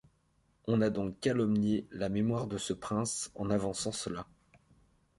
[0.65, 4.25] On a donc calomnié la mémoire de ce prince en avançant cela.